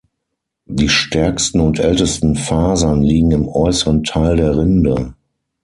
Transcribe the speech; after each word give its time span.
Die 0.65 0.89
stärksten 0.89 1.59
und 1.59 1.77
ältesten 1.77 2.33
Fasern 2.35 3.03
liegen 3.03 3.29
im 3.29 3.47
äußeren 3.47 4.03
Teil 4.03 4.35
der 4.37 4.57
Rinde. 4.57 5.13